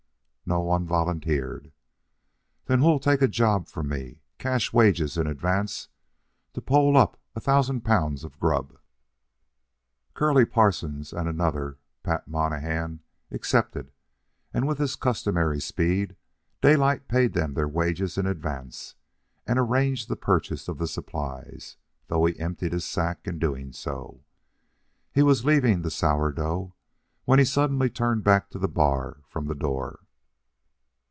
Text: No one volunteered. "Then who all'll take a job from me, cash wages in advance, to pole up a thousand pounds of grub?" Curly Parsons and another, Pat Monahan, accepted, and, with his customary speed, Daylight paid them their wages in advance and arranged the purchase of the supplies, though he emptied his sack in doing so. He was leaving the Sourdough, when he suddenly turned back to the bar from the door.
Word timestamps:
No 0.43 0.59
one 0.59 0.85
volunteered. 0.85 1.71
"Then 2.65 2.79
who 2.79 2.85
all'll 2.87 2.99
take 2.99 3.21
a 3.21 3.29
job 3.29 3.69
from 3.69 3.87
me, 3.87 4.19
cash 4.37 4.73
wages 4.73 5.15
in 5.17 5.25
advance, 5.25 5.87
to 6.51 6.59
pole 6.61 6.97
up 6.97 7.17
a 7.33 7.39
thousand 7.39 7.85
pounds 7.85 8.25
of 8.25 8.37
grub?" 8.37 8.77
Curly 10.13 10.43
Parsons 10.43 11.13
and 11.13 11.29
another, 11.29 11.77
Pat 12.03 12.27
Monahan, 12.27 12.99
accepted, 13.31 13.93
and, 14.53 14.67
with 14.67 14.77
his 14.77 14.97
customary 14.97 15.61
speed, 15.61 16.17
Daylight 16.59 17.07
paid 17.07 17.31
them 17.31 17.53
their 17.53 17.69
wages 17.69 18.17
in 18.17 18.25
advance 18.25 18.95
and 19.47 19.57
arranged 19.57 20.09
the 20.09 20.17
purchase 20.17 20.67
of 20.67 20.79
the 20.79 20.87
supplies, 20.87 21.77
though 22.07 22.25
he 22.25 22.37
emptied 22.37 22.73
his 22.73 22.83
sack 22.83 23.25
in 23.25 23.39
doing 23.39 23.71
so. 23.71 24.25
He 25.13 25.23
was 25.23 25.45
leaving 25.45 25.81
the 25.81 25.91
Sourdough, 25.91 26.75
when 27.23 27.39
he 27.39 27.45
suddenly 27.45 27.89
turned 27.89 28.25
back 28.25 28.49
to 28.49 28.59
the 28.59 28.67
bar 28.67 29.21
from 29.23 29.47
the 29.47 29.55
door. 29.55 29.99